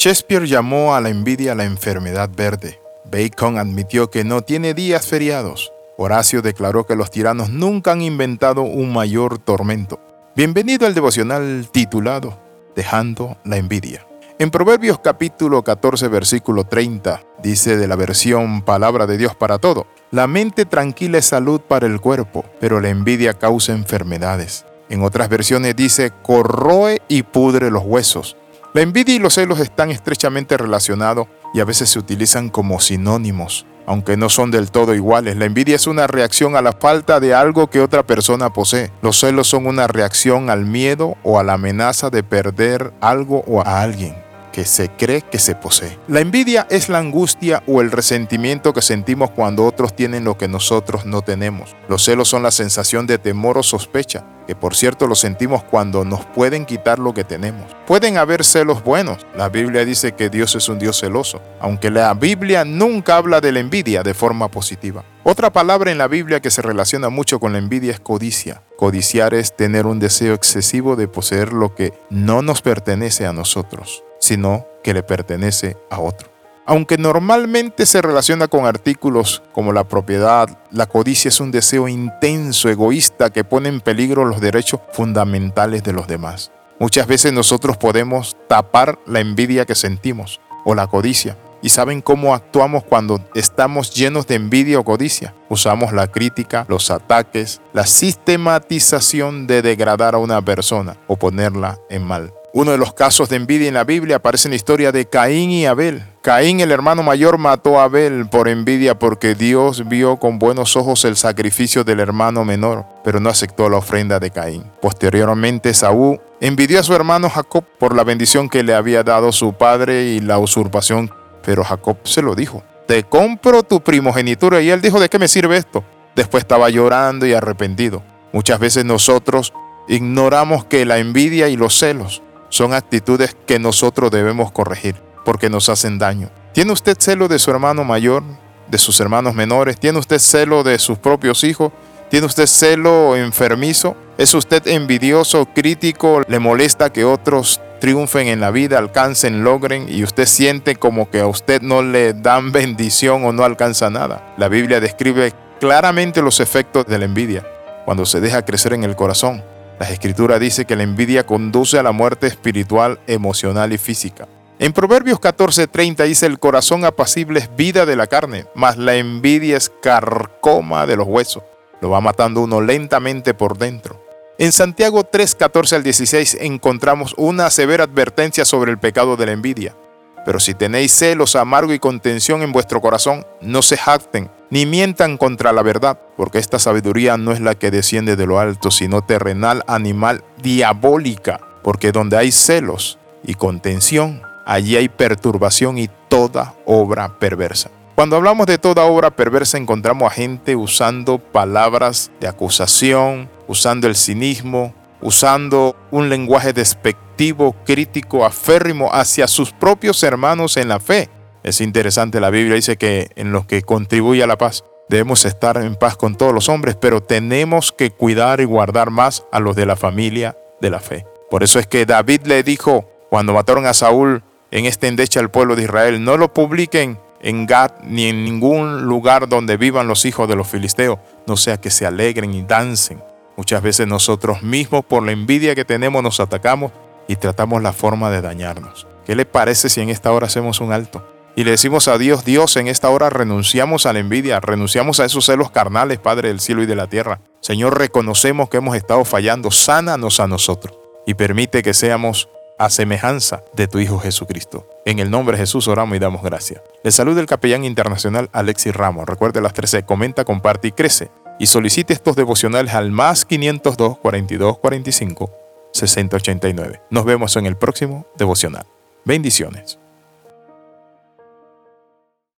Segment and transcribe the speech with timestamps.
[0.00, 2.80] Shakespeare llamó a la envidia la enfermedad verde.
[3.10, 5.72] Bacon admitió que no tiene días feriados.
[5.96, 9.98] Horacio declaró que los tiranos nunca han inventado un mayor tormento.
[10.36, 12.38] Bienvenido al devocional titulado
[12.76, 14.06] Dejando la envidia.
[14.38, 19.88] En Proverbios capítulo 14 versículo 30 dice de la versión Palabra de Dios para todo,
[20.12, 24.64] la mente tranquila es salud para el cuerpo, pero la envidia causa enfermedades.
[24.90, 28.36] En otras versiones dice corroe y pudre los huesos.
[28.74, 33.66] La envidia y los celos están estrechamente relacionados y a veces se utilizan como sinónimos
[33.88, 35.38] aunque no son del todo iguales.
[35.38, 38.92] La envidia es una reacción a la falta de algo que otra persona posee.
[39.00, 43.62] Los celos son una reacción al miedo o a la amenaza de perder algo o
[43.62, 45.98] a alguien que se cree que se posee.
[46.08, 50.48] La envidia es la angustia o el resentimiento que sentimos cuando otros tienen lo que
[50.48, 51.76] nosotros no tenemos.
[51.88, 56.04] Los celos son la sensación de temor o sospecha, que por cierto lo sentimos cuando
[56.04, 57.76] nos pueden quitar lo que tenemos.
[57.86, 59.26] Pueden haber celos buenos.
[59.36, 63.52] La Biblia dice que Dios es un Dios celoso, aunque la Biblia nunca habla de
[63.52, 65.04] la envidia de forma positiva.
[65.22, 68.62] Otra palabra en la Biblia que se relaciona mucho con la envidia es codicia.
[68.78, 74.02] Codiciar es tener un deseo excesivo de poseer lo que no nos pertenece a nosotros
[74.18, 76.28] sino que le pertenece a otro.
[76.66, 82.68] Aunque normalmente se relaciona con artículos como la propiedad, la codicia es un deseo intenso,
[82.68, 86.52] egoísta, que pone en peligro los derechos fundamentales de los demás.
[86.78, 91.38] Muchas veces nosotros podemos tapar la envidia que sentimos o la codicia.
[91.60, 95.34] ¿Y saben cómo actuamos cuando estamos llenos de envidia o codicia?
[95.48, 102.04] Usamos la crítica, los ataques, la sistematización de degradar a una persona o ponerla en
[102.04, 102.32] mal.
[102.54, 105.50] Uno de los casos de envidia en la Biblia aparece en la historia de Caín
[105.50, 106.02] y Abel.
[106.22, 111.04] Caín, el hermano mayor, mató a Abel por envidia porque Dios vio con buenos ojos
[111.04, 114.64] el sacrificio del hermano menor, pero no aceptó la ofrenda de Caín.
[114.80, 119.52] Posteriormente, Saúl envidió a su hermano Jacob por la bendición que le había dado su
[119.52, 121.10] padre y la usurpación,
[121.44, 122.62] pero Jacob se lo dijo.
[122.86, 125.84] Te compro tu primogenitura y él dijo, ¿de qué me sirve esto?
[126.16, 128.02] Después estaba llorando y arrepentido.
[128.32, 129.52] Muchas veces nosotros
[129.86, 135.68] ignoramos que la envidia y los celos son actitudes que nosotros debemos corregir porque nos
[135.68, 136.30] hacen daño.
[136.52, 138.22] ¿Tiene usted celo de su hermano mayor,
[138.68, 139.78] de sus hermanos menores?
[139.78, 141.72] ¿Tiene usted celo de sus propios hijos?
[142.10, 143.94] ¿Tiene usted celo enfermizo?
[144.16, 146.22] ¿Es usted envidioso, crítico?
[146.26, 151.20] ¿Le molesta que otros triunfen en la vida, alcancen, logren y usted siente como que
[151.20, 154.34] a usted no le dan bendición o no alcanza nada?
[154.38, 157.46] La Biblia describe claramente los efectos de la envidia
[157.84, 159.44] cuando se deja crecer en el corazón.
[159.78, 164.26] La escritura dice que la envidia conduce a la muerte espiritual, emocional y física.
[164.58, 169.56] En Proverbios 14:30 dice, el corazón apacible es vida de la carne, mas la envidia
[169.56, 171.44] es carcoma de los huesos.
[171.80, 174.04] Lo va matando uno lentamente por dentro.
[174.36, 179.76] En Santiago 3:14 al 16 encontramos una severa advertencia sobre el pecado de la envidia.
[180.24, 185.18] Pero si tenéis celos, amargo y contención en vuestro corazón, no se jacten, ni mientan
[185.18, 189.02] contra la verdad, porque esta sabiduría no es la que desciende de lo alto, sino
[189.02, 197.18] terrenal, animal, diabólica, porque donde hay celos y contención, allí hay perturbación y toda obra
[197.18, 197.70] perversa.
[197.94, 203.96] Cuando hablamos de toda obra perversa encontramos a gente usando palabras de acusación, usando el
[203.96, 211.10] cinismo, usando un lenguaje despectivo, crítico, aférrimo hacia sus propios hermanos en la fe.
[211.48, 215.56] Es interesante, la Biblia dice que en los que contribuye a la paz debemos estar
[215.56, 219.56] en paz con todos los hombres, pero tenemos que cuidar y guardar más a los
[219.56, 221.06] de la familia de la fe.
[221.30, 225.30] Por eso es que David le dijo cuando mataron a Saúl en este endecha al
[225.30, 230.04] pueblo de Israel, no lo publiquen en Gad ni en ningún lugar donde vivan los
[230.04, 233.02] hijos de los filisteos, no sea que se alegren y dancen
[233.38, 236.72] Muchas veces nosotros mismos por la envidia que tenemos nos atacamos
[237.06, 238.88] y tratamos la forma de dañarnos.
[239.06, 241.17] ¿Qué le parece si en esta hora hacemos un alto?
[241.38, 245.04] Y le decimos a Dios, Dios, en esta hora renunciamos a la envidia, renunciamos a
[245.04, 247.20] esos celos carnales, Padre del cielo y de la tierra.
[247.42, 250.76] Señor, reconocemos que hemos estado fallando, sánanos a nosotros
[251.06, 252.28] y permite que seamos
[252.58, 254.66] a semejanza de tu Hijo Jesucristo.
[254.84, 256.60] En el nombre de Jesús oramos y damos gracias.
[256.82, 259.06] Le saluda el capellán internacional Alexis Ramos.
[259.06, 264.58] Recuerde las 13, comenta, comparte y crece y solicite estos devocionales al más 502 42
[264.58, 265.30] 45
[265.72, 266.82] 60 89.
[266.90, 268.66] Nos vemos en el próximo devocional.
[269.04, 269.78] Bendiciones.